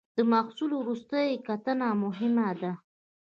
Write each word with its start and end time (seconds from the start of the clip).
د 0.17 0.19
محصول 0.31 0.71
وروستۍ 0.75 1.29
کتنه 1.47 1.87
مهمه 2.03 2.49
ده. 2.61 2.71